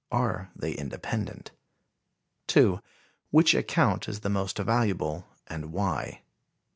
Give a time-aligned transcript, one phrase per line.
[0.11, 1.51] Are they independent?
[2.47, 2.79] 2.
[3.29, 6.23] Which account is the most valuable, and why?